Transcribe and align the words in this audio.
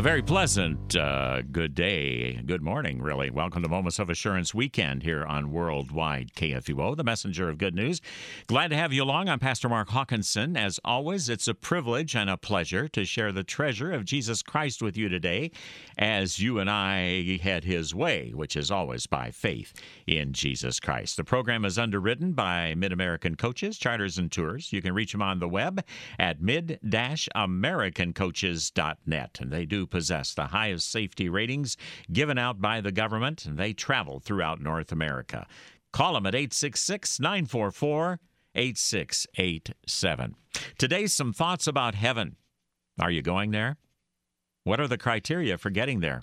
A 0.00 0.02
very 0.02 0.22
pleasant 0.22 0.96
uh, 0.96 1.42
good 1.42 1.74
day, 1.74 2.40
good 2.46 2.62
morning, 2.62 3.02
really. 3.02 3.28
Welcome 3.28 3.62
to 3.62 3.68
Moments 3.68 3.98
of 3.98 4.08
Assurance 4.08 4.54
weekend 4.54 5.02
here 5.02 5.26
on 5.26 5.50
Worldwide 5.50 6.32
KFUO, 6.32 6.96
the 6.96 7.04
messenger 7.04 7.50
of 7.50 7.58
good 7.58 7.74
news. 7.74 8.00
Glad 8.46 8.68
to 8.68 8.76
have 8.76 8.94
you 8.94 9.02
along. 9.02 9.28
I'm 9.28 9.38
Pastor 9.38 9.68
Mark 9.68 9.90
Hawkinson. 9.90 10.56
As 10.56 10.80
always, 10.86 11.28
it's 11.28 11.48
a 11.48 11.54
privilege 11.54 12.16
and 12.16 12.30
a 12.30 12.38
pleasure 12.38 12.88
to 12.88 13.04
share 13.04 13.30
the 13.30 13.44
treasure 13.44 13.92
of 13.92 14.06
Jesus 14.06 14.42
Christ 14.42 14.80
with 14.80 14.96
you 14.96 15.10
today 15.10 15.50
as 15.98 16.38
you 16.38 16.60
and 16.60 16.70
I 16.70 17.38
head 17.42 17.64
his 17.64 17.94
way, 17.94 18.32
which 18.34 18.56
is 18.56 18.70
always 18.70 19.06
by 19.06 19.30
faith 19.30 19.74
in 20.06 20.32
Jesus 20.32 20.80
Christ. 20.80 21.18
The 21.18 21.24
program 21.24 21.66
is 21.66 21.78
underwritten 21.78 22.32
by 22.32 22.74
Mid 22.74 22.92
American 22.92 23.36
Coaches, 23.36 23.76
Charters, 23.76 24.16
and 24.16 24.32
Tours. 24.32 24.72
You 24.72 24.80
can 24.80 24.94
reach 24.94 25.12
them 25.12 25.20
on 25.20 25.40
the 25.40 25.48
web 25.48 25.84
at 26.18 26.40
mid-americancoaches.net, 26.40 29.38
and 29.42 29.50
they 29.50 29.66
do 29.66 29.86
possess 29.90 30.34
the 30.34 30.46
highest 30.46 30.90
safety 30.90 31.28
ratings 31.28 31.76
given 32.12 32.38
out 32.38 32.60
by 32.60 32.80
the 32.80 32.92
government, 32.92 33.44
and 33.44 33.58
they 33.58 33.72
travel 33.72 34.20
throughout 34.20 34.60
North 34.60 34.92
America. 34.92 35.46
Call 35.92 36.14
them 36.14 36.26
at 36.26 36.34
866 36.34 37.20
944 37.20 38.20
8687. 38.54 40.34
Today, 40.78 41.06
some 41.06 41.32
thoughts 41.32 41.66
about 41.66 41.94
heaven. 41.94 42.36
Are 42.98 43.10
you 43.10 43.22
going 43.22 43.50
there? 43.50 43.76
What 44.64 44.80
are 44.80 44.88
the 44.88 44.98
criteria 44.98 45.56
for 45.56 45.70
getting 45.70 46.00
there? 46.00 46.22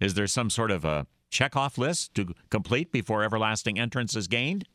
Is 0.00 0.14
there 0.14 0.26
some 0.26 0.50
sort 0.50 0.70
of 0.70 0.84
a 0.84 1.06
checkoff 1.30 1.78
list 1.78 2.14
to 2.14 2.34
complete 2.50 2.92
before 2.92 3.22
everlasting 3.22 3.78
entrance 3.78 4.16
is 4.16 4.28
gained? 4.28 4.66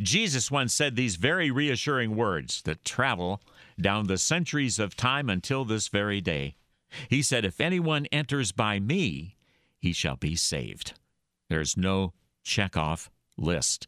Jesus 0.00 0.50
once 0.50 0.72
said 0.72 0.94
these 0.94 1.16
very 1.16 1.50
reassuring 1.50 2.14
words 2.16 2.62
that 2.62 2.84
travel 2.84 3.40
down 3.80 4.06
the 4.06 4.18
centuries 4.18 4.78
of 4.78 4.96
time 4.96 5.28
until 5.28 5.64
this 5.64 5.88
very 5.88 6.20
day. 6.20 6.56
He 7.08 7.22
said, 7.22 7.44
If 7.44 7.60
anyone 7.60 8.06
enters 8.06 8.52
by 8.52 8.80
me, 8.80 9.36
he 9.78 9.92
shall 9.92 10.16
be 10.16 10.36
saved. 10.36 10.94
There's 11.48 11.76
no 11.76 12.12
checkoff 12.44 13.08
list. 13.36 13.86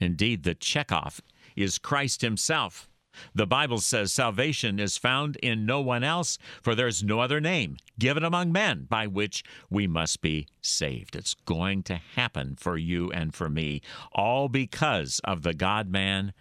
Indeed, 0.00 0.42
the 0.42 0.54
checkoff 0.54 1.20
is 1.56 1.78
Christ 1.78 2.20
Himself. 2.20 2.88
The 3.32 3.46
Bible 3.46 3.78
says 3.78 4.12
salvation 4.12 4.80
is 4.80 4.98
found 4.98 5.36
in 5.36 5.66
no 5.66 5.80
one 5.80 6.02
else, 6.02 6.36
for 6.62 6.74
there's 6.74 7.04
no 7.04 7.20
other 7.20 7.40
name 7.40 7.76
given 7.98 8.24
among 8.24 8.50
men 8.50 8.86
by 8.88 9.06
which 9.06 9.44
we 9.70 9.86
must 9.86 10.20
be 10.20 10.48
saved. 10.60 11.14
It's 11.14 11.34
going 11.34 11.84
to 11.84 12.00
happen 12.16 12.56
for 12.56 12.76
you 12.76 13.12
and 13.12 13.32
for 13.32 13.48
me, 13.48 13.82
all 14.12 14.48
because 14.48 15.20
of 15.22 15.42
the 15.42 15.54
God 15.54 15.88
man 15.88 16.32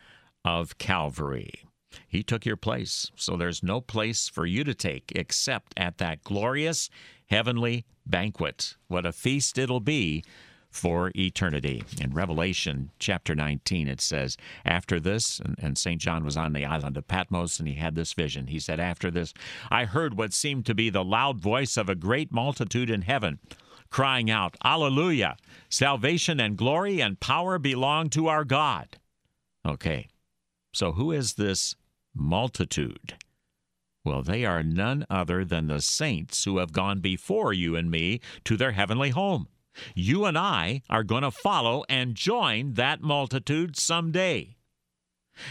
of 0.44 0.78
Calvary. 0.78 1.64
He 2.08 2.24
took 2.24 2.46
your 2.46 2.58
place, 2.58 3.12
so 3.16 3.36
there's 3.36 3.64
no 3.64 3.82
place 3.82 4.30
for 4.30 4.46
you 4.46 4.64
to 4.64 4.74
take 4.74 5.12
except 5.16 5.74
at 5.78 5.98
that 5.98 6.24
glorious 6.24 6.90
heavenly 7.28 7.86
banquet. 8.06 8.76
What 8.88 9.06
a 9.06 9.12
feast 9.12 9.58
it'll 9.58 9.80
be 9.80 10.24
for 10.70 11.12
eternity. 11.16 11.84
In 12.02 12.14
Revelation 12.14 12.90
chapter 13.00 13.36
19, 13.36 13.88
it 13.88 14.02
says, 14.02 14.38
After 14.66 15.00
this, 15.00 15.40
and, 15.40 15.56
and 15.60 15.78
St. 15.78 16.02
John 16.02 16.26
was 16.26 16.36
on 16.36 16.54
the 16.54 16.66
island 16.66 16.98
of 16.98 17.08
Patmos 17.08 17.60
and 17.60 17.68
he 17.68 17.76
had 17.76 17.96
this 17.96 18.14
vision. 18.14 18.48
He 18.48 18.60
said, 18.60 18.80
After 18.80 19.12
this, 19.12 19.34
I 19.70 19.86
heard 19.86 20.18
what 20.18 20.34
seemed 20.34 20.66
to 20.66 20.76
be 20.76 20.90
the 20.90 21.04
loud 21.04 21.40
voice 21.40 21.78
of 21.78 21.90
a 21.90 21.96
great 21.96 22.32
multitude 22.32 22.90
in 22.90 23.04
heaven 23.04 23.40
crying 23.94 24.30
out, 24.30 24.58
Alleluia! 24.66 25.38
Salvation 25.70 26.40
and 26.40 26.58
glory 26.58 27.00
and 27.00 27.20
power 27.20 27.60
belong 27.60 28.10
to 28.10 28.28
our 28.28 28.44
God. 28.44 28.98
Okay, 29.64 30.10
so 30.74 30.94
who 30.94 31.12
is 31.12 31.36
this 31.36 31.76
multitude? 32.16 33.16
Well, 34.06 34.22
they 34.22 34.44
are 34.44 34.64
none 34.64 35.06
other 35.10 35.46
than 35.46 35.68
the 35.68 35.82
saints 35.82 36.44
who 36.44 36.58
have 36.58 36.74
gone 36.74 37.00
before 37.00 37.54
you 37.54 37.76
and 37.76 37.90
me 37.90 38.20
to 38.44 38.58
their 38.58 38.74
heavenly 38.74 39.12
home. 39.12 39.48
You 39.96 40.26
and 40.26 40.38
I 40.38 40.82
are 40.90 41.04
going 41.04 41.24
to 41.24 41.32
follow 41.32 41.84
and 41.90 42.16
join 42.16 42.74
that 42.74 43.02
multitude 43.02 43.78
someday. 43.78 44.58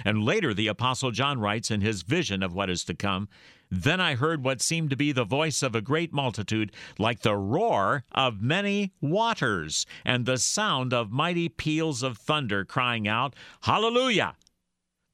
And 0.04 0.24
later, 0.24 0.54
the 0.54 0.68
Apostle 0.68 1.10
John 1.10 1.40
writes 1.40 1.70
in 1.70 1.80
his 1.80 2.02
vision 2.02 2.42
of 2.42 2.54
what 2.54 2.70
is 2.70 2.84
to 2.84 2.94
come 2.94 3.28
Then 3.70 4.00
I 4.00 4.14
heard 4.14 4.44
what 4.44 4.60
seemed 4.60 4.90
to 4.90 4.96
be 4.96 5.12
the 5.12 5.24
voice 5.24 5.62
of 5.62 5.74
a 5.74 5.80
great 5.80 6.12
multitude, 6.12 6.72
like 6.98 7.20
the 7.20 7.34
roar 7.34 8.04
of 8.12 8.42
many 8.42 8.92
waters, 9.00 9.86
and 10.04 10.24
the 10.24 10.36
sound 10.36 10.92
of 10.92 11.10
mighty 11.10 11.48
peals 11.48 12.02
of 12.02 12.18
thunder, 12.18 12.64
crying 12.64 13.08
out, 13.08 13.34
Hallelujah! 13.62 14.36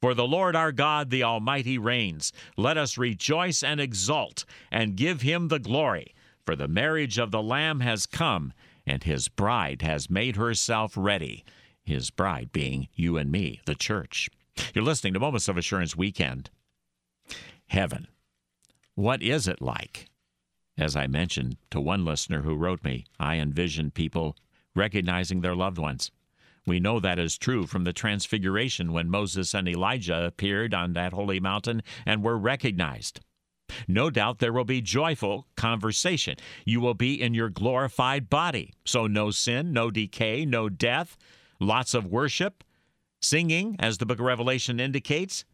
For 0.01 0.15
the 0.15 0.27
Lord 0.27 0.55
our 0.55 0.73
God, 0.73 1.11
the 1.11 1.25
Almighty, 1.25 1.79
reigns. 1.79 2.33
Let 2.57 2.77
us 2.77 2.99
rejoice 2.99 3.63
and 3.63 3.81
exult, 3.81 4.45
and 4.71 4.97
give 4.97 5.23
him 5.23 5.49
the 5.49 5.59
glory. 5.59 6.15
For 6.47 6.55
the 6.57 6.69
marriage 6.69 7.19
of 7.19 7.31
the 7.31 7.43
Lamb 7.43 7.81
has 7.81 8.07
come 8.07 8.53
and 8.89 9.05
his 9.05 9.29
bride 9.29 9.83
has 9.83 10.09
made 10.09 10.37
herself 10.37 10.95
ready. 10.97 11.45
His 11.85 12.11
bride 12.11 12.51
being 12.53 12.89
you 12.95 13.17
and 13.17 13.31
me, 13.31 13.61
the 13.67 13.75
church. 13.75 14.31
You're 14.75 14.85
listening 14.85 15.13
to 15.15 15.21
Moments 15.21 15.49
of 15.49 15.57
Assurance 15.57 15.95
Weekend. 15.95 16.51
Heaven. 17.67 18.09
What 18.95 19.23
is 19.23 19.47
it 19.47 19.61
like? 19.61 20.09
As 20.77 20.97
I 20.97 21.07
mentioned 21.07 21.57
to 21.71 21.81
one 21.81 22.05
listener 22.05 22.43
who 22.43 22.57
wrote 22.57 22.83
me, 22.83 23.05
I 23.21 23.37
envision 23.37 23.91
people 23.91 24.37
recognizing 24.75 25.41
their 25.41 25.55
loved 25.55 25.79
ones. 25.79 26.11
We 26.69 26.81
know 26.81 27.01
that 27.01 27.19
is 27.19 27.39
true 27.39 27.67
from 27.67 27.85
the 27.85 27.93
Transfiguration 27.93 28.93
when 28.93 29.11
Moses 29.11 29.55
and 29.55 29.67
Elijah 29.67 30.25
appeared 30.27 30.75
on 30.75 30.93
that 30.93 31.13
holy 31.13 31.41
mountain 31.41 31.83
and 32.07 32.23
were 32.23 32.39
recognized. 32.39 33.21
No 33.87 34.11
doubt 34.11 34.39
there 34.39 34.53
will 34.53 34.65
be 34.65 34.81
joyful 34.81 35.47
conversation. 35.57 36.37
You 36.65 36.81
will 36.81 36.95
be 36.95 37.21
in 37.21 37.35
your 37.35 37.51
glorified 37.51 38.31
body. 38.31 38.73
So, 38.85 39.07
no 39.07 39.31
sin, 39.31 39.73
no 39.73 39.91
decay, 39.91 40.45
no 40.45 40.69
death, 40.69 41.17
lots 41.61 41.95
of 41.95 42.07
worship, 42.07 42.65
singing, 43.21 43.77
as 43.79 43.99
the 43.99 44.07
book 44.07 44.19
of 44.19 44.25
Revelation 44.25 44.81
indicates. 44.81 45.45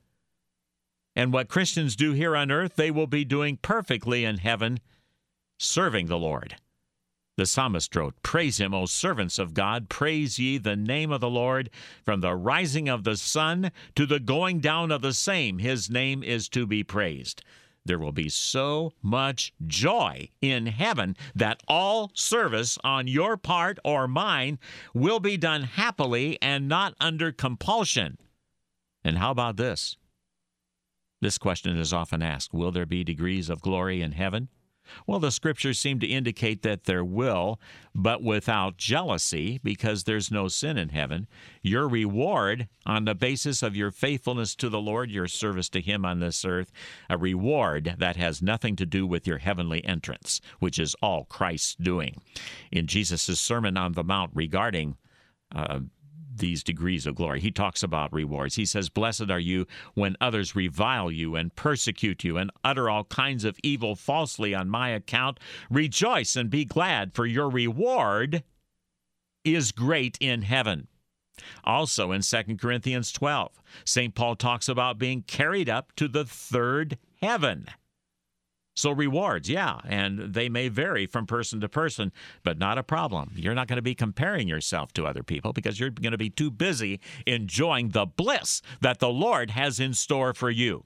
And 1.16 1.32
what 1.32 1.48
Christians 1.48 1.96
do 1.96 2.12
here 2.12 2.36
on 2.36 2.50
earth, 2.50 2.76
they 2.76 2.90
will 2.90 3.06
be 3.06 3.24
doing 3.24 3.56
perfectly 3.56 4.24
in 4.24 4.38
heaven, 4.38 4.80
serving 5.58 6.06
the 6.06 6.18
Lord. 6.18 6.56
The 7.36 7.46
psalmist 7.46 7.96
wrote, 7.96 8.14
Praise 8.22 8.58
him, 8.58 8.72
O 8.72 8.86
servants 8.86 9.40
of 9.40 9.54
God, 9.54 9.88
praise 9.88 10.38
ye 10.38 10.56
the 10.56 10.76
name 10.76 11.10
of 11.10 11.20
the 11.20 11.30
Lord. 11.30 11.68
From 12.04 12.20
the 12.20 12.36
rising 12.36 12.88
of 12.88 13.02
the 13.02 13.16
sun 13.16 13.72
to 13.96 14.06
the 14.06 14.20
going 14.20 14.60
down 14.60 14.92
of 14.92 15.02
the 15.02 15.12
same, 15.12 15.58
his 15.58 15.90
name 15.90 16.22
is 16.22 16.48
to 16.50 16.64
be 16.66 16.84
praised. 16.84 17.42
There 17.84 17.98
will 17.98 18.12
be 18.12 18.28
so 18.28 18.92
much 19.02 19.52
joy 19.66 20.30
in 20.40 20.66
heaven 20.66 21.16
that 21.34 21.62
all 21.68 22.10
service 22.14 22.78
on 22.82 23.08
your 23.08 23.36
part 23.36 23.78
or 23.84 24.08
mine 24.08 24.58
will 24.94 25.20
be 25.20 25.36
done 25.36 25.64
happily 25.64 26.38
and 26.40 26.68
not 26.68 26.94
under 27.00 27.30
compulsion. 27.30 28.16
And 29.02 29.18
how 29.18 29.32
about 29.32 29.56
this? 29.56 29.96
This 31.20 31.36
question 31.36 31.76
is 31.76 31.92
often 31.92 32.22
asked 32.22 32.54
Will 32.54 32.70
there 32.70 32.86
be 32.86 33.04
degrees 33.04 33.50
of 33.50 33.60
glory 33.60 34.00
in 34.00 34.12
heaven? 34.12 34.48
Well, 35.06 35.18
the 35.18 35.30
scriptures 35.30 35.78
seem 35.78 36.00
to 36.00 36.06
indicate 36.06 36.62
that 36.62 36.84
there 36.84 37.04
will, 37.04 37.60
but 37.94 38.22
without 38.22 38.76
jealousy, 38.76 39.60
because 39.62 40.04
there's 40.04 40.30
no 40.30 40.48
sin 40.48 40.76
in 40.76 40.90
heaven. 40.90 41.26
Your 41.62 41.88
reward, 41.88 42.68
on 42.86 43.04
the 43.04 43.14
basis 43.14 43.62
of 43.62 43.76
your 43.76 43.90
faithfulness 43.90 44.54
to 44.56 44.68
the 44.68 44.80
Lord, 44.80 45.10
your 45.10 45.28
service 45.28 45.68
to 45.70 45.80
Him 45.80 46.04
on 46.04 46.20
this 46.20 46.44
earth, 46.44 46.70
a 47.08 47.16
reward 47.16 47.96
that 47.98 48.16
has 48.16 48.42
nothing 48.42 48.76
to 48.76 48.86
do 48.86 49.06
with 49.06 49.26
your 49.26 49.38
heavenly 49.38 49.84
entrance, 49.84 50.40
which 50.58 50.78
is 50.78 50.94
all 51.02 51.24
Christ's 51.24 51.74
doing. 51.76 52.20
In 52.70 52.86
Jesus' 52.86 53.40
Sermon 53.40 53.76
on 53.76 53.92
the 53.92 54.04
Mount 54.04 54.30
regarding 54.34 54.96
uh, 55.54 55.80
these 56.38 56.62
degrees 56.62 57.06
of 57.06 57.14
glory. 57.14 57.40
He 57.40 57.50
talks 57.50 57.82
about 57.82 58.12
rewards. 58.12 58.56
He 58.56 58.64
says, 58.64 58.88
Blessed 58.88 59.30
are 59.30 59.40
you 59.40 59.66
when 59.94 60.16
others 60.20 60.56
revile 60.56 61.10
you 61.10 61.36
and 61.36 61.54
persecute 61.54 62.24
you 62.24 62.36
and 62.36 62.50
utter 62.62 62.90
all 62.90 63.04
kinds 63.04 63.44
of 63.44 63.58
evil 63.62 63.94
falsely 63.94 64.54
on 64.54 64.68
my 64.68 64.90
account. 64.90 65.38
Rejoice 65.70 66.36
and 66.36 66.50
be 66.50 66.64
glad, 66.64 67.14
for 67.14 67.26
your 67.26 67.48
reward 67.48 68.42
is 69.44 69.72
great 69.72 70.16
in 70.20 70.42
heaven. 70.42 70.88
Also 71.64 72.12
in 72.12 72.22
2 72.22 72.56
Corinthians 72.56 73.12
12, 73.12 73.60
St. 73.84 74.14
Paul 74.14 74.36
talks 74.36 74.68
about 74.68 74.98
being 74.98 75.22
carried 75.22 75.68
up 75.68 75.94
to 75.96 76.08
the 76.08 76.24
third 76.24 76.98
heaven. 77.20 77.66
So, 78.74 78.90
rewards, 78.90 79.48
yeah, 79.48 79.78
and 79.84 80.34
they 80.34 80.48
may 80.48 80.68
vary 80.68 81.06
from 81.06 81.26
person 81.26 81.60
to 81.60 81.68
person, 81.68 82.10
but 82.42 82.58
not 82.58 82.76
a 82.76 82.82
problem. 82.82 83.32
You're 83.36 83.54
not 83.54 83.68
going 83.68 83.76
to 83.76 83.82
be 83.82 83.94
comparing 83.94 84.48
yourself 84.48 84.92
to 84.94 85.06
other 85.06 85.22
people 85.22 85.52
because 85.52 85.78
you're 85.78 85.90
going 85.90 86.12
to 86.12 86.18
be 86.18 86.30
too 86.30 86.50
busy 86.50 87.00
enjoying 87.24 87.90
the 87.90 88.04
bliss 88.04 88.62
that 88.80 88.98
the 88.98 89.10
Lord 89.10 89.52
has 89.52 89.78
in 89.78 89.94
store 89.94 90.34
for 90.34 90.50
you. 90.50 90.84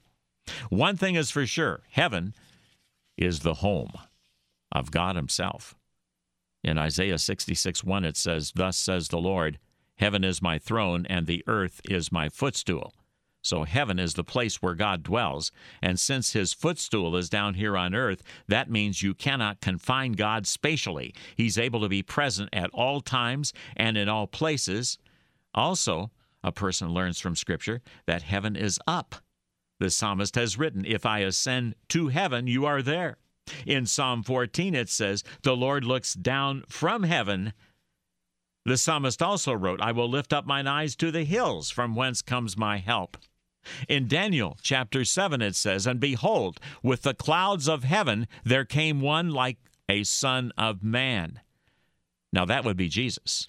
One 0.69 0.97
thing 0.97 1.15
is 1.15 1.31
for 1.31 1.47
sure 1.47 1.81
heaven 1.91 2.35
is 3.17 3.41
the 3.41 3.55
home 3.55 3.93
of 4.71 4.91
God 4.91 5.17
Himself. 5.17 5.75
In 6.63 6.77
Isaiah 6.77 7.19
66 7.19 7.85
1, 7.85 8.05
it 8.05 8.17
says, 8.17 8.53
Thus 8.55 8.77
says 8.77 9.09
the 9.09 9.19
Lord, 9.19 9.59
Heaven 9.99 10.23
is 10.23 10.41
my 10.41 10.59
throne, 10.59 11.07
and 11.09 11.27
the 11.27 11.43
earth 11.47 11.81
is 11.85 12.13
my 12.13 12.29
footstool. 12.29 12.95
So 13.49 13.65
heaven 13.65 13.99
is 13.99 14.13
the 14.13 14.23
place 14.23 14.61
where 14.61 14.75
God 14.75 15.03
dwells. 15.03 15.51
And 15.81 15.99
since 15.99 16.35
his 16.35 16.53
footstool 16.53 17.17
is 17.17 17.31
down 17.31 17.55
here 17.55 17.79
on 17.79 17.95
earth, 17.95 18.23
that 18.47 18.71
means 18.71 19.03
you 19.03 19.15
cannot 19.15 19.63
confine 19.63 20.13
God 20.13 20.47
spatially. 20.47 21.15
He's 21.35 21.57
able 21.57 21.81
to 21.81 21.89
be 21.89 22.03
present 22.03 22.51
at 22.53 22.69
all 22.75 23.01
times 23.01 23.55
and 23.75 23.97
in 23.97 24.07
all 24.07 24.27
places. 24.27 24.99
Also, 25.55 26.11
a 26.45 26.53
person 26.53 26.91
learns 26.91 27.19
from 27.21 27.35
Scripture 27.35 27.81
that 28.07 28.21
heaven 28.21 28.55
is 28.55 28.79
up. 28.87 29.15
The 29.81 29.89
psalmist 29.89 30.35
has 30.35 30.59
written, 30.59 30.85
If 30.85 31.07
I 31.07 31.21
ascend 31.21 31.75
to 31.89 32.09
heaven, 32.09 32.49
you 32.49 32.67
are 32.67 32.83
there. 32.83 33.17
In 33.65 33.87
Psalm 33.87 34.23
14, 34.25 34.75
it 34.75 34.91
says, 34.91 35.25
The 35.43 35.57
Lord 35.57 35.85
looks 35.85 36.13
down 36.13 36.65
from 36.69 37.05
heaven. 37.05 37.55
The 38.67 38.77
psalmist 38.77 39.23
also 39.23 39.55
wrote, 39.55 39.81
I 39.81 39.93
will 39.93 40.11
lift 40.11 40.35
up 40.35 40.45
mine 40.45 40.67
eyes 40.67 40.95
to 40.97 41.11
the 41.11 41.25
hills, 41.25 41.71
from 41.71 41.95
whence 41.95 42.21
comes 42.21 42.55
my 42.59 42.77
help. 42.77 43.17
In 43.89 44.09
Daniel 44.09 44.59
chapter 44.63 45.05
7, 45.05 45.43
it 45.43 45.57
says, 45.57 45.87
And 45.87 46.01
behold, 46.01 46.61
with 46.83 47.03
the 47.03 47.15
clouds 47.15 47.69
of 47.69 47.85
heaven 47.85 48.27
there 48.45 48.65
came 48.65 49.01
one 49.01 49.31
like 49.31 49.59
a 49.89 50.05
son 50.05 50.53
of 50.57 50.83
man. 50.83 51.41
Now 52.33 52.45
that 52.45 52.65
would 52.65 52.77
be 52.77 52.89
Jesus, 52.89 53.49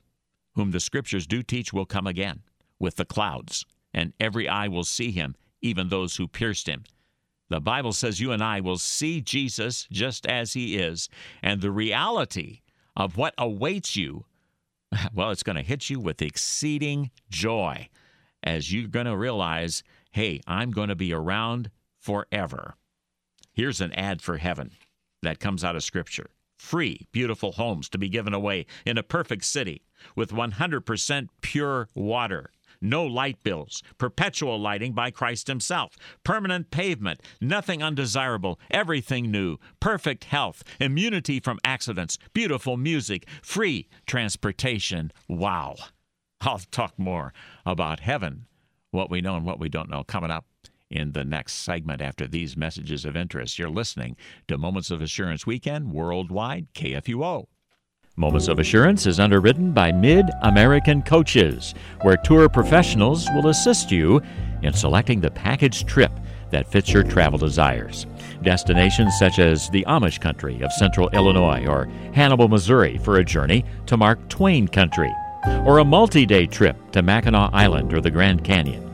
whom 0.55 0.71
the 0.71 0.79
scriptures 0.79 1.27
do 1.27 1.43
teach 1.43 1.73
will 1.73 1.85
come 1.85 2.07
again 2.07 2.41
with 2.79 2.95
the 2.95 3.05
clouds, 3.05 3.65
and 3.93 4.13
every 4.19 4.47
eye 4.47 4.67
will 4.67 4.83
see 4.83 5.11
him, 5.11 5.35
even 5.61 5.89
those 5.89 6.15
who 6.15 6.27
pierced 6.27 6.67
him. 6.67 6.83
The 7.49 7.59
Bible 7.59 7.93
says 7.93 8.19
you 8.19 8.31
and 8.31 8.43
I 8.43 8.61
will 8.61 8.77
see 8.77 9.21
Jesus 9.21 9.87
just 9.91 10.25
as 10.25 10.53
he 10.53 10.77
is, 10.77 11.09
and 11.41 11.61
the 11.61 11.71
reality 11.71 12.61
of 12.95 13.17
what 13.17 13.33
awaits 13.37 13.95
you, 13.95 14.25
well, 15.13 15.31
it's 15.31 15.43
going 15.43 15.55
to 15.55 15.61
hit 15.61 15.89
you 15.89 15.99
with 15.99 16.21
exceeding 16.21 17.11
joy 17.29 17.89
as 18.43 18.71
you're 18.71 18.87
going 18.87 19.05
to 19.05 19.17
realize, 19.17 19.83
hey, 20.11 20.41
I'm 20.47 20.71
going 20.71 20.89
to 20.89 20.95
be 20.95 21.13
around 21.13 21.69
forever. 21.99 22.75
Here's 23.53 23.81
an 23.81 23.93
ad 23.93 24.21
for 24.21 24.37
heaven 24.37 24.71
that 25.21 25.39
comes 25.39 25.63
out 25.63 25.75
of 25.75 25.83
Scripture. 25.83 26.29
Free, 26.57 27.07
beautiful 27.11 27.53
homes 27.53 27.89
to 27.89 27.97
be 27.97 28.09
given 28.09 28.33
away 28.33 28.65
in 28.85 28.97
a 28.97 29.03
perfect 29.03 29.45
city 29.45 29.83
with 30.15 30.31
100% 30.31 31.27
pure 31.41 31.89
water. 31.93 32.51
No 32.81 33.05
light 33.05 33.43
bills, 33.43 33.83
perpetual 33.97 34.59
lighting 34.59 34.93
by 34.93 35.11
Christ 35.11 35.47
Himself, 35.47 35.97
permanent 36.23 36.71
pavement, 36.71 37.21
nothing 37.41 37.83
undesirable, 37.83 38.59
everything 38.71 39.29
new, 39.29 39.57
perfect 39.79 40.25
health, 40.25 40.63
immunity 40.79 41.39
from 41.41 41.59
accidents, 41.65 42.17
beautiful 42.33 42.77
music, 42.77 43.27
free 43.41 43.89
transportation. 44.05 45.11
Wow. 45.27 45.75
I'll 46.41 46.59
talk 46.71 46.97
more 46.97 47.33
about 47.65 47.99
heaven, 47.99 48.45
what 48.91 49.09
we 49.09 49.21
know 49.21 49.35
and 49.35 49.45
what 49.45 49.59
we 49.59 49.69
don't 49.69 49.89
know, 49.89 50.03
coming 50.03 50.31
up 50.31 50.45
in 50.89 51.11
the 51.11 51.23
next 51.23 51.53
segment 51.53 52.01
after 52.01 52.27
these 52.27 52.57
messages 52.57 53.05
of 53.05 53.15
interest. 53.15 53.59
You're 53.59 53.69
listening 53.69 54.15
to 54.47 54.57
Moments 54.57 54.89
of 54.89 55.01
Assurance 55.01 55.45
Weekend 55.45 55.91
Worldwide 55.91 56.67
KFUO. 56.73 57.45
Moments 58.15 58.47
of 58.47 58.59
Assurance 58.59 59.05
is 59.05 59.19
underwritten 59.19 59.71
by 59.71 59.91
Mid 59.91 60.25
American 60.41 61.01
Coaches, 61.01 61.73
where 62.01 62.17
tour 62.17 62.49
professionals 62.49 63.29
will 63.33 63.47
assist 63.47 63.91
you 63.91 64.21
in 64.61 64.73
selecting 64.73 65.21
the 65.21 65.31
package 65.31 65.85
trip 65.85 66.11
that 66.49 66.69
fits 66.69 66.91
your 66.91 67.03
travel 67.03 67.39
desires. 67.39 68.07
Destinations 68.41 69.17
such 69.17 69.39
as 69.39 69.69
the 69.69 69.85
Amish 69.87 70.19
country 70.19 70.61
of 70.61 70.73
central 70.73 71.09
Illinois 71.09 71.65
or 71.65 71.85
Hannibal, 72.13 72.49
Missouri 72.49 72.97
for 72.97 73.17
a 73.17 73.23
journey 73.23 73.63
to 73.85 73.95
Mark 73.95 74.27
Twain 74.27 74.67
country, 74.67 75.13
or 75.65 75.79
a 75.79 75.85
multi 75.85 76.25
day 76.25 76.45
trip 76.45 76.75
to 76.91 77.01
Mackinac 77.01 77.51
Island 77.53 77.93
or 77.93 78.01
the 78.01 78.11
Grand 78.11 78.43
Canyon. 78.43 78.85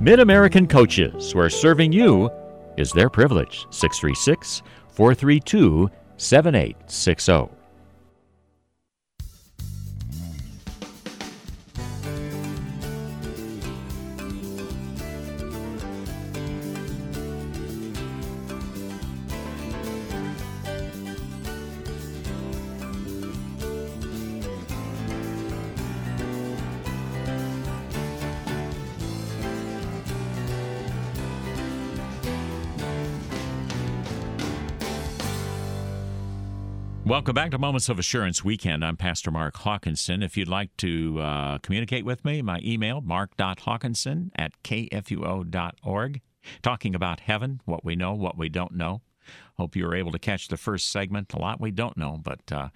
Mid 0.00 0.20
American 0.20 0.66
Coaches, 0.66 1.34
where 1.34 1.48
serving 1.48 1.92
you 1.92 2.30
is 2.76 2.90
their 2.92 3.08
privilege. 3.08 3.66
636 3.70 4.62
432 4.88 5.90
7860. 6.16 7.55
Welcome 37.06 37.34
back 37.34 37.52
to 37.52 37.58
Moments 37.58 37.88
of 37.88 38.00
Assurance 38.00 38.42
Weekend. 38.42 38.84
I'm 38.84 38.96
Pastor 38.96 39.30
Mark 39.30 39.58
Hawkinson. 39.58 40.24
If 40.24 40.36
you'd 40.36 40.48
like 40.48 40.76
to 40.78 41.20
uh, 41.20 41.58
communicate 41.58 42.04
with 42.04 42.24
me, 42.24 42.42
my 42.42 42.58
email, 42.64 43.00
mark.hawkinson 43.00 44.32
at 44.34 44.60
kfuo.org. 44.64 46.20
Talking 46.62 46.96
about 46.96 47.20
heaven, 47.20 47.60
what 47.64 47.84
we 47.84 47.94
know, 47.94 48.12
what 48.12 48.36
we 48.36 48.48
don't 48.48 48.72
know. 48.72 49.02
Hope 49.56 49.76
you 49.76 49.84
were 49.84 49.94
able 49.94 50.10
to 50.10 50.18
catch 50.18 50.48
the 50.48 50.56
first 50.56 50.90
segment. 50.90 51.32
A 51.32 51.38
lot 51.38 51.60
we 51.60 51.70
don't 51.70 51.96
know, 51.96 52.18
but 52.20 52.40
uh, 52.50 52.70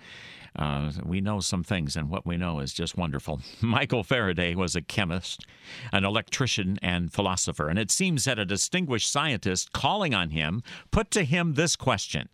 uh, 0.55 0.93
we 1.05 1.21
know 1.21 1.41
some 1.41 1.65
things, 1.65 1.97
and 1.97 2.09
what 2.09 2.25
we 2.25 2.37
know 2.37 2.61
is 2.61 2.73
just 2.73 2.97
wonderful. 2.97 3.41
Michael 3.61 4.05
Faraday 4.05 4.55
was 4.55 4.77
a 4.77 4.81
chemist, 4.81 5.45
an 5.93 6.05
electrician, 6.05 6.79
and 6.83 7.13
philosopher, 7.13 7.69
and 7.69 7.81
it 7.81 7.91
seems 7.91 8.27
that 8.27 8.39
a 8.39 8.45
distinguished 8.45 9.11
scientist 9.11 9.73
calling 9.73 10.15
on 10.15 10.31
him 10.31 10.63
put 10.93 11.11
to 11.11 11.25
him 11.25 11.55
this 11.55 11.75
question 11.75 12.29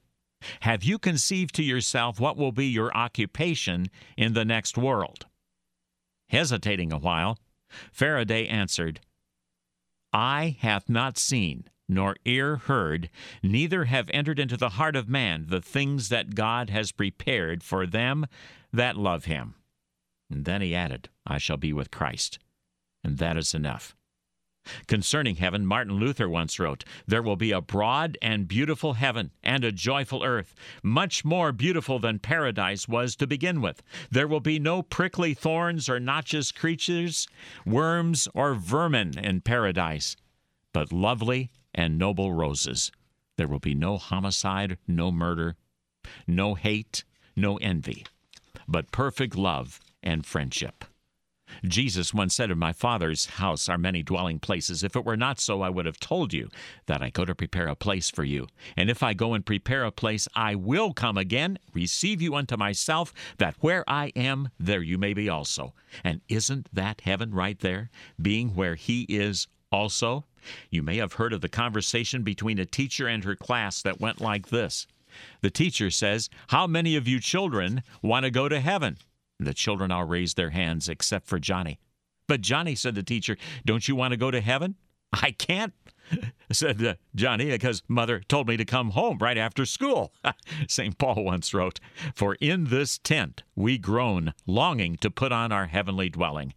have 0.61 0.85
you 0.85 0.99
conceived 0.99 1.55
to 1.57 1.63
yourself 1.63 2.21
what 2.21 2.37
will 2.37 2.53
be 2.53 2.67
your 2.67 2.97
occupation 2.97 3.87
in 4.17 4.35
the 4.35 4.45
next 4.45 4.77
world? 4.77 5.27
Hesitating 6.29 6.93
a 6.93 6.99
while, 6.99 7.39
Faraday 7.93 8.47
answered, 8.47 9.01
Eye 10.13 10.57
hath 10.61 10.89
not 10.89 11.19
seen, 11.19 11.69
nor 11.89 12.17
ear 12.25 12.57
heard, 12.57 13.11
neither 13.43 13.85
have 13.85 14.11
entered 14.13 14.39
into 14.39 14.57
the 14.57 14.71
heart 14.71 14.97
of 14.97 15.09
man 15.09 15.47
the 15.49 15.61
things 15.61 16.09
that 16.09 16.35
God 16.35 16.71
has 16.71 16.93
prepared 16.93 17.63
for 17.63 17.87
them 17.87 18.27
that 18.73 18.97
love 18.97 19.27
him. 19.27 19.55
And 20.31 20.45
then 20.45 20.63
he 20.63 20.75
added, 20.75 21.09
I 21.27 21.39
shall 21.39 21.57
be 21.57 21.73
with 21.73 21.91
Christ. 21.91 22.39
And 23.05 23.19
that 23.19 23.37
is 23.37 23.55
enough. 23.55 23.95
Concerning 24.87 25.37
heaven, 25.37 25.67
Martin 25.67 25.95
Luther 25.95 26.29
once 26.29 26.59
wrote, 26.59 26.85
There 27.07 27.23
will 27.23 27.37
be 27.37 27.53
a 27.53 27.61
broad 27.61 28.19
and 28.21 28.49
beautiful 28.49 28.95
heaven 28.95 29.31
and 29.43 29.65
a 29.65 29.73
joyful 29.73 30.25
earth, 30.25 30.55
much 30.83 31.25
more 31.25 31.53
beautiful 31.53 31.99
than 31.99 32.19
paradise 32.19 32.89
was 32.89 33.17
to 33.17 33.27
begin 33.27 33.61
with. 33.61 33.83
There 34.11 34.29
will 34.29 34.41
be 34.41 34.59
no 34.59 34.83
prickly 34.83 35.35
thorns 35.35 35.89
or 35.89 36.01
noxious 36.01 36.53
creatures, 36.53 37.29
worms 37.65 38.29
or 38.35 38.55
vermin 38.55 39.19
in 39.19 39.41
paradise, 39.41 40.17
but 40.73 40.93
lovely 40.93 41.51
and 41.75 41.99
noble 41.99 42.33
roses. 42.33 42.91
There 43.37 43.49
will 43.49 43.61
be 43.61 43.75
no 43.75 43.99
homicide, 43.99 44.79
no 44.89 45.13
murder, 45.13 45.57
no 46.27 46.55
hate, 46.55 47.05
no 47.37 47.57
envy, 47.59 48.07
but 48.67 48.91
perfect 48.91 49.37
love 49.37 49.81
and 50.03 50.25
friendship. 50.25 50.85
Jesus 51.65 52.15
once 52.15 52.35
said, 52.35 52.51
Of 52.51 52.59
my 52.59 52.73
Father's 52.73 53.27
house 53.27 53.69
are 53.69 53.79
many 53.79 54.03
dwelling 54.03 54.39
places. 54.39 54.83
If 54.83 54.97
it 54.97 55.05
were 55.05 55.17
not 55.17 55.41
so, 55.41 55.63
I 55.63 55.71
would 55.71 55.87
have 55.87 55.99
told 55.99 56.33
you 56.33 56.49
that 56.87 57.03
I 57.03 57.11
go 57.11 57.25
to 57.25 57.35
prepare 57.35 57.69
a 57.69 57.75
place 57.75 58.11
for 58.11 58.25
you. 58.25 58.47
And 58.77 58.91
if 58.91 59.03
I 59.03 59.15
go 59.15 59.35
and 59.35 59.45
prepare 59.45 59.85
a 59.85 59.93
place, 59.93 60.29
I 60.35 60.55
will 60.55 60.93
come 60.93 61.17
again, 61.17 61.59
receive 61.73 62.21
you 62.21 62.35
unto 62.35 62.57
myself, 62.57 63.13
that 63.39 63.57
where 63.61 63.85
I 63.89 64.13
am, 64.17 64.51
there 64.59 64.83
you 64.83 64.99
may 64.99 65.15
be 65.15 65.29
also. 65.29 65.75
And 66.05 66.21
isn't 66.29 66.69
that 66.73 67.03
heaven 67.03 67.33
right 67.33 67.59
there, 67.59 67.91
being 68.21 68.55
where 68.55 68.75
He 68.75 69.03
is 69.03 69.47
also? 69.73 70.25
You 70.71 70.83
may 70.83 70.97
have 70.99 71.15
heard 71.15 71.33
of 71.33 71.41
the 71.41 71.49
conversation 71.49 72.23
between 72.23 72.59
a 72.59 72.67
teacher 72.67 73.09
and 73.09 73.25
her 73.25 73.37
class 73.37 73.83
that 73.83 74.01
went 74.01 74.21
like 74.21 74.49
this. 74.49 74.87
The 75.41 75.51
teacher 75.51 75.91
says, 75.91 76.29
How 76.49 76.67
many 76.67 76.97
of 76.97 77.09
you 77.09 77.21
children 77.21 77.83
want 78.03 78.25
to 78.25 78.31
go 78.31 78.49
to 78.49 78.61
heaven? 78.61 78.99
The 79.39 79.55
children 79.55 79.91
all 79.91 80.05
raised 80.05 80.37
their 80.37 80.51
hands 80.51 80.89
except 80.89 81.27
for 81.27 81.39
Johnny. 81.39 81.79
But 82.29 82.41
Johnny, 82.41 82.75
said 82.75 82.95
the 82.95 83.03
teacher, 83.03 83.37
don't 83.65 83.87
you 83.87 83.95
want 83.95 84.13
to 84.13 84.17
go 84.17 84.31
to 84.31 84.41
heaven? 84.41 84.77
I 85.13 85.31
can't, 85.31 85.73
said 86.53 86.85
uh, 86.85 86.95
Johnny, 87.15 87.47
because 87.47 87.83
mother 87.89 88.21
told 88.29 88.49
me 88.49 88.57
to 88.57 88.65
come 88.65 88.91
home 88.91 89.19
right 89.19 89.39
after 89.39 89.65
school. 89.65 90.13
St. 90.69 90.99
Paul 90.99 91.25
once 91.25 91.55
wrote, 91.55 91.81
For 92.15 92.35
in 92.37 92.65
this 92.65 92.99
tent 92.99 93.43
we 93.55 93.79
groan, 93.79 94.35
longing 94.47 94.97
to 94.97 95.11
put 95.11 95.33
on 95.33 95.53
our 95.53 95.67
heavenly 95.67 96.09
dwelling. 96.09 96.55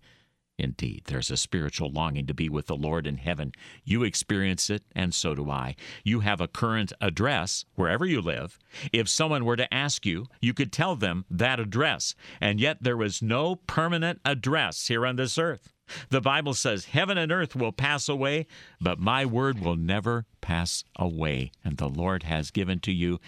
Indeed, 0.59 1.03
there's 1.05 1.31
a 1.31 1.37
spiritual 1.37 1.89
longing 1.89 2.27
to 2.27 2.33
be 2.33 2.49
with 2.49 2.67
the 2.67 2.75
Lord 2.75 3.07
in 3.07 3.15
heaven. 3.15 3.53
You 3.85 4.03
experience 4.03 4.69
it, 4.69 4.83
and 4.93 5.13
so 5.13 5.33
do 5.33 5.49
I. 5.49 5.77
You 6.03 6.19
have 6.19 6.41
a 6.41 6.49
current 6.49 6.91
address 6.99 7.63
wherever 7.75 8.05
you 8.05 8.21
live. 8.21 8.59
If 8.91 9.07
someone 9.07 9.45
were 9.45 9.55
to 9.55 9.73
ask 9.73 10.05
you, 10.05 10.25
you 10.41 10.53
could 10.53 10.73
tell 10.73 10.97
them 10.97 11.23
that 11.29 11.61
address, 11.61 12.13
and 12.41 12.59
yet 12.59 12.79
there 12.81 13.01
is 13.01 13.21
no 13.21 13.55
permanent 13.55 14.19
address 14.25 14.87
here 14.87 15.05
on 15.05 15.15
this 15.15 15.37
earth. 15.37 15.71
The 16.09 16.19
Bible 16.19 16.53
says, 16.53 16.85
Heaven 16.85 17.17
and 17.17 17.31
earth 17.31 17.55
will 17.55 17.71
pass 17.71 18.09
away, 18.09 18.45
but 18.81 18.99
my 18.99 19.25
word 19.25 19.59
will 19.59 19.77
never 19.77 20.25
pass 20.41 20.83
away. 20.97 21.51
And 21.63 21.77
the 21.77 21.87
Lord 21.87 22.23
has 22.23 22.51
given 22.51 22.81
to 22.81 22.91
you 22.91 23.21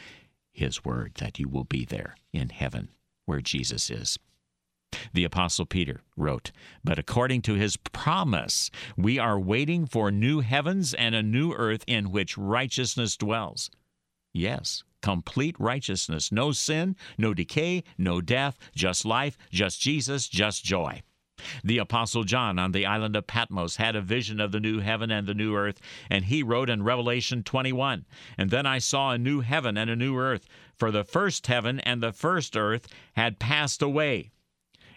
his 0.51 0.83
word 0.83 1.13
that 1.15 1.39
you 1.39 1.47
will 1.47 1.63
be 1.63 1.85
there 1.85 2.17
in 2.33 2.49
heaven 2.49 2.89
where 3.25 3.41
Jesus 3.41 3.89
is. 3.89 4.19
The 5.13 5.23
Apostle 5.23 5.65
Peter 5.65 6.01
wrote, 6.17 6.51
But 6.83 6.99
according 6.99 7.43
to 7.43 7.53
his 7.53 7.77
promise, 7.77 8.69
we 8.97 9.17
are 9.17 9.39
waiting 9.39 9.85
for 9.85 10.11
new 10.11 10.41
heavens 10.41 10.93
and 10.93 11.15
a 11.15 11.23
new 11.23 11.53
earth 11.53 11.83
in 11.87 12.11
which 12.11 12.37
righteousness 12.37 13.15
dwells. 13.17 13.69
Yes, 14.33 14.83
complete 15.01 15.55
righteousness. 15.59 16.31
No 16.31 16.51
sin, 16.51 16.95
no 17.17 17.33
decay, 17.33 17.83
no 17.97 18.21
death, 18.21 18.57
just 18.75 19.05
life, 19.05 19.37
just 19.49 19.81
Jesus, 19.81 20.27
just 20.27 20.63
joy. 20.63 21.01
The 21.63 21.79
Apostle 21.79 22.23
John 22.23 22.59
on 22.59 22.71
the 22.71 22.85
island 22.85 23.15
of 23.15 23.25
Patmos 23.25 23.77
had 23.77 23.95
a 23.95 24.01
vision 24.01 24.39
of 24.39 24.51
the 24.51 24.59
new 24.59 24.79
heaven 24.79 25.09
and 25.09 25.25
the 25.25 25.33
new 25.33 25.55
earth, 25.55 25.79
and 26.09 26.25
he 26.25 26.43
wrote 26.43 26.69
in 26.69 26.83
Revelation 26.83 27.43
21 27.43 28.05
And 28.37 28.51
then 28.51 28.65
I 28.65 28.77
saw 28.77 29.11
a 29.11 29.17
new 29.17 29.39
heaven 29.39 29.77
and 29.77 29.89
a 29.89 29.95
new 29.95 30.17
earth, 30.17 30.45
for 30.77 30.91
the 30.91 31.03
first 31.03 31.47
heaven 31.47 31.79
and 31.79 32.01
the 32.01 32.11
first 32.11 32.55
earth 32.55 32.87
had 33.13 33.39
passed 33.39 33.81
away, 33.81 34.31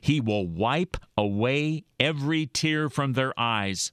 He 0.00 0.20
will 0.20 0.46
wipe 0.46 0.96
away 1.16 1.84
every 1.98 2.46
tear 2.46 2.88
from 2.88 3.14
their 3.14 3.38
eyes 3.38 3.92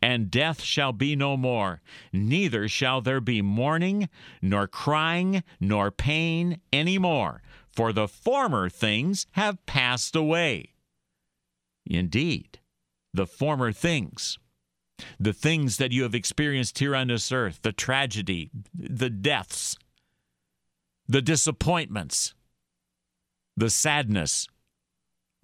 and 0.00 0.30
death 0.30 0.62
shall 0.62 0.92
be 0.92 1.16
no 1.16 1.36
more, 1.36 1.80
neither 2.12 2.68
shall 2.68 3.00
there 3.00 3.20
be 3.20 3.42
mourning, 3.42 4.08
nor 4.40 4.66
crying, 4.66 5.42
nor 5.60 5.90
pain 5.90 6.60
any 6.72 6.98
more, 6.98 7.42
for 7.68 7.92
the 7.92 8.08
former 8.08 8.68
things 8.68 9.26
have 9.32 9.64
passed 9.66 10.16
away. 10.16 10.74
Indeed, 11.84 12.58
the 13.12 13.26
former 13.26 13.72
things, 13.72 14.38
the 15.20 15.32
things 15.32 15.76
that 15.76 15.92
you 15.92 16.02
have 16.02 16.14
experienced 16.14 16.78
here 16.78 16.96
on 16.96 17.08
this 17.08 17.30
earth, 17.30 17.60
the 17.62 17.72
tragedy, 17.72 18.50
the 18.74 19.10
deaths, 19.10 19.76
the 21.06 21.22
disappointments, 21.22 22.34
the 23.56 23.70
sadness 23.70 24.48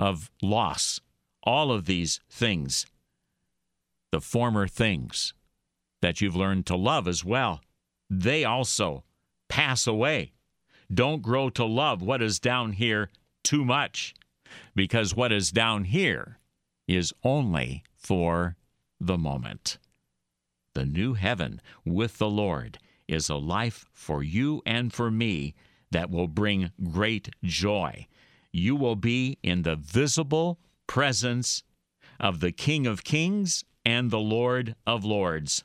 of 0.02 0.30
loss, 0.42 1.00
all 1.44 1.70
of 1.70 1.86
these 1.86 2.20
things 2.28 2.86
the 4.12 4.20
former 4.20 4.68
things 4.68 5.32
that 6.02 6.20
you've 6.20 6.36
learned 6.36 6.66
to 6.66 6.76
love 6.76 7.08
as 7.08 7.24
well, 7.24 7.60
they 8.08 8.44
also 8.44 9.02
pass 9.48 9.86
away. 9.86 10.32
Don't 10.92 11.22
grow 11.22 11.48
to 11.48 11.64
love 11.64 12.02
what 12.02 12.22
is 12.22 12.38
down 12.38 12.72
here 12.72 13.10
too 13.42 13.64
much, 13.64 14.14
because 14.74 15.16
what 15.16 15.32
is 15.32 15.50
down 15.50 15.84
here 15.84 16.38
is 16.86 17.14
only 17.24 17.82
for 17.96 18.56
the 19.00 19.16
moment. 19.16 19.78
The 20.74 20.84
new 20.84 21.14
heaven 21.14 21.60
with 21.84 22.18
the 22.18 22.28
Lord 22.28 22.78
is 23.08 23.30
a 23.30 23.36
life 23.36 23.86
for 23.94 24.22
you 24.22 24.62
and 24.66 24.92
for 24.92 25.10
me 25.10 25.54
that 25.90 26.10
will 26.10 26.28
bring 26.28 26.70
great 26.90 27.30
joy. 27.42 28.06
You 28.52 28.76
will 28.76 28.96
be 28.96 29.38
in 29.42 29.62
the 29.62 29.76
visible 29.76 30.58
presence 30.86 31.62
of 32.20 32.40
the 32.40 32.52
King 32.52 32.86
of 32.86 33.04
Kings 33.04 33.64
and 33.84 34.10
the 34.10 34.20
Lord 34.20 34.76
of 34.86 35.04
Lords. 35.04 35.64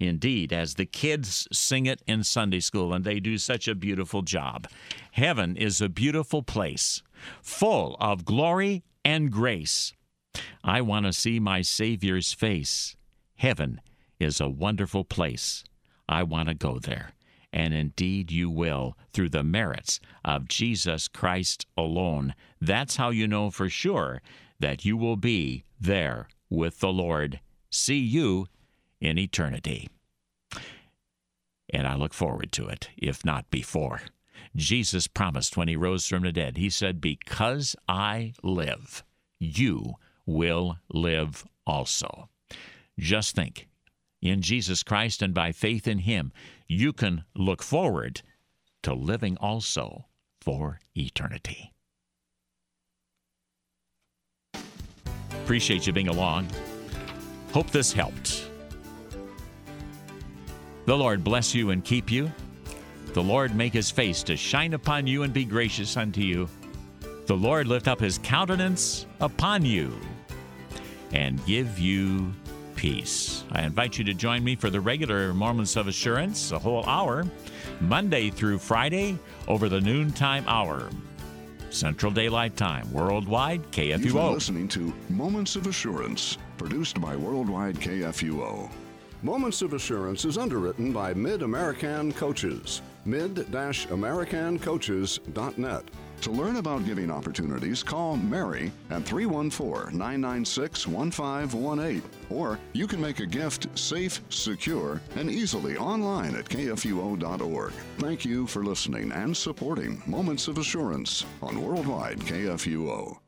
Indeed, 0.00 0.52
as 0.52 0.74
the 0.74 0.86
kids 0.86 1.46
sing 1.52 1.86
it 1.86 2.02
in 2.06 2.24
Sunday 2.24 2.60
school, 2.60 2.92
and 2.92 3.04
they 3.04 3.20
do 3.20 3.38
such 3.38 3.68
a 3.68 3.74
beautiful 3.74 4.22
job. 4.22 4.68
Heaven 5.12 5.56
is 5.56 5.80
a 5.80 5.88
beautiful 5.88 6.42
place, 6.42 7.02
full 7.40 7.96
of 8.00 8.24
glory 8.24 8.82
and 9.04 9.30
grace. 9.30 9.92
I 10.64 10.80
want 10.80 11.06
to 11.06 11.12
see 11.12 11.38
my 11.38 11.60
Savior's 11.62 12.32
face. 12.32 12.96
Heaven 13.36 13.80
is 14.18 14.40
a 14.40 14.48
wonderful 14.48 15.04
place. 15.04 15.62
I 16.08 16.24
want 16.24 16.48
to 16.48 16.54
go 16.54 16.78
there. 16.78 17.13
And 17.54 17.72
indeed, 17.72 18.32
you 18.32 18.50
will 18.50 18.98
through 19.12 19.28
the 19.28 19.44
merits 19.44 20.00
of 20.24 20.48
Jesus 20.48 21.06
Christ 21.06 21.66
alone. 21.78 22.34
That's 22.60 22.96
how 22.96 23.10
you 23.10 23.28
know 23.28 23.48
for 23.52 23.68
sure 23.68 24.20
that 24.58 24.84
you 24.84 24.96
will 24.96 25.16
be 25.16 25.62
there 25.80 26.28
with 26.50 26.80
the 26.80 26.92
Lord. 26.92 27.38
See 27.70 28.00
you 28.00 28.48
in 29.00 29.18
eternity. 29.18 29.88
And 31.70 31.86
I 31.86 31.94
look 31.94 32.12
forward 32.12 32.50
to 32.52 32.66
it, 32.66 32.88
if 32.96 33.24
not 33.24 33.48
before. 33.52 34.02
Jesus 34.56 35.06
promised 35.06 35.56
when 35.56 35.68
he 35.68 35.76
rose 35.76 36.08
from 36.08 36.24
the 36.24 36.32
dead, 36.32 36.56
he 36.56 36.70
said, 36.70 37.00
Because 37.00 37.76
I 37.88 38.32
live, 38.42 39.04
you 39.38 39.94
will 40.26 40.78
live 40.92 41.44
also. 41.66 42.28
Just 42.98 43.36
think, 43.36 43.68
in 44.30 44.42
Jesus 44.42 44.82
Christ 44.82 45.22
and 45.22 45.34
by 45.34 45.52
faith 45.52 45.86
in 45.86 45.98
him, 45.98 46.32
you 46.66 46.92
can 46.92 47.24
look 47.34 47.62
forward 47.62 48.22
to 48.82 48.94
living 48.94 49.36
also 49.38 50.06
for 50.40 50.80
eternity. 50.96 51.72
Appreciate 55.42 55.86
you 55.86 55.92
being 55.92 56.08
along. 56.08 56.48
Hope 57.52 57.70
this 57.70 57.92
helped. 57.92 58.48
The 60.86 60.96
Lord 60.96 61.22
bless 61.22 61.54
you 61.54 61.70
and 61.70 61.84
keep 61.84 62.10
you. 62.10 62.32
The 63.12 63.22
Lord 63.22 63.54
make 63.54 63.72
his 63.72 63.90
face 63.90 64.22
to 64.24 64.36
shine 64.36 64.74
upon 64.74 65.06
you 65.06 65.22
and 65.22 65.32
be 65.32 65.44
gracious 65.44 65.96
unto 65.96 66.20
you. 66.20 66.48
The 67.26 67.36
Lord 67.36 67.66
lift 67.66 67.88
up 67.88 68.00
his 68.00 68.18
countenance 68.18 69.06
upon 69.20 69.64
you 69.64 69.98
and 71.12 71.44
give 71.46 71.78
you 71.78 72.34
peace. 72.84 73.44
I 73.50 73.62
invite 73.62 73.96
you 73.96 74.04
to 74.04 74.12
join 74.12 74.44
me 74.44 74.56
for 74.56 74.68
the 74.68 74.78
regular 74.78 75.32
Moments 75.32 75.76
of 75.76 75.88
Assurance, 75.88 76.52
a 76.52 76.58
whole 76.58 76.84
hour, 76.84 77.24
Monday 77.80 78.28
through 78.28 78.58
Friday, 78.58 79.18
over 79.48 79.70
the 79.70 79.80
noontime 79.80 80.44
hour. 80.46 80.90
Central 81.70 82.12
Daylight 82.12 82.58
Time, 82.58 82.92
worldwide 82.92 83.62
KFUO. 83.72 84.04
You've 84.04 84.12
been 84.12 84.34
listening 84.34 84.68
to 84.68 84.92
Moments 85.08 85.56
of 85.56 85.66
Assurance, 85.66 86.36
produced 86.58 87.00
by 87.00 87.16
Worldwide 87.16 87.76
KFUO. 87.76 88.70
Moments 89.22 89.62
of 89.62 89.72
Assurance 89.72 90.26
is 90.26 90.36
underwritten 90.36 90.92
by 90.92 91.14
Mid 91.14 91.40
American 91.40 92.12
Coaches. 92.12 92.82
Mid-AmericanCoaches.net. 93.06 95.84
To 96.24 96.30
learn 96.30 96.56
about 96.56 96.86
giving 96.86 97.10
opportunities, 97.10 97.82
call 97.82 98.16
Mary 98.16 98.72
at 98.88 99.04
314 99.04 99.92
996 99.92 100.86
1518. 100.86 102.02
Or 102.30 102.58
you 102.72 102.86
can 102.86 102.98
make 102.98 103.20
a 103.20 103.26
gift 103.26 103.66
safe, 103.78 104.22
secure, 104.30 105.02
and 105.16 105.30
easily 105.30 105.76
online 105.76 106.34
at 106.34 106.46
kfuo.org. 106.46 107.72
Thank 107.98 108.24
you 108.24 108.46
for 108.46 108.64
listening 108.64 109.12
and 109.12 109.36
supporting 109.36 110.02
Moments 110.06 110.48
of 110.48 110.56
Assurance 110.56 111.26
on 111.42 111.62
Worldwide 111.62 112.20
KFUO. 112.20 113.23